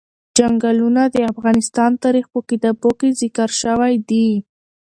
چنګلونه 0.37 1.01
د 1.13 1.17
افغان 1.31 1.57
تاریخ 2.03 2.25
په 2.33 2.39
کتابونو 2.49 2.91
کې 2.99 3.09
ذکر 3.21 3.49
شوی 3.61 3.93
دي. 4.09 4.27